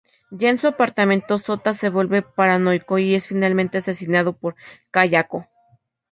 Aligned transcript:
Ya 0.31 0.49
en 0.49 0.57
su 0.57 0.65
apartamento 0.65 1.37
Sota 1.37 1.75
se 1.75 1.89
vuelve 1.91 2.23
paranoico 2.23 2.97
y 2.97 3.13
es 3.13 3.27
finalmente 3.27 3.77
asesinado 3.77 4.33
por 4.33 4.55
Kayako. 4.89 5.45